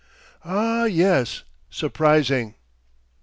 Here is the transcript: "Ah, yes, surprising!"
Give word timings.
"Ah, 0.43 0.85
yes, 0.85 1.43
surprising!" 1.69 2.55